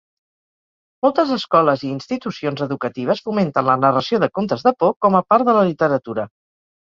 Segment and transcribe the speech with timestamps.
[1.05, 5.49] Moltes escoles i institucions educatives fomenten la narració de contes de por com a part
[5.51, 6.27] de la literatura.